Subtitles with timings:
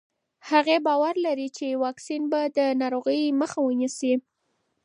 [0.49, 4.13] هغې باور لري چې واکسین به د ناروغۍ مخه ونیسي.